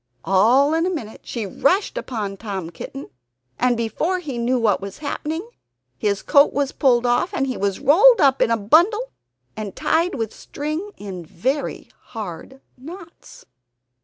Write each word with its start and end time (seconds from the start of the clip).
All 0.25 0.73
in 0.73 0.87
a 0.87 0.89
minute 0.89 1.21
she 1.25 1.45
rushed 1.45 1.95
upon 1.95 2.35
Tom 2.35 2.71
Kitten, 2.71 3.11
and 3.59 3.77
before 3.77 4.17
he 4.17 4.39
knew 4.39 4.57
what 4.57 4.81
was 4.81 4.97
happening...... 4.97 5.47
his 5.95 6.23
coat 6.23 6.53
was 6.53 6.71
pulled 6.71 7.05
off, 7.05 7.35
and 7.35 7.45
he 7.45 7.55
was 7.55 7.79
rolled 7.79 8.19
up 8.19 8.41
in 8.41 8.49
a 8.49 8.57
bundle, 8.57 9.11
and 9.55 9.75
tied 9.75 10.15
with 10.15 10.33
string 10.33 10.89
in 10.97 11.23
very 11.23 11.87
hard 12.05 12.61
knots. 12.79 13.45